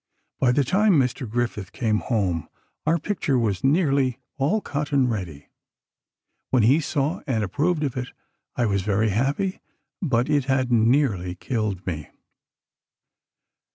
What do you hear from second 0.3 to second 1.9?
By the time Mr. Griffith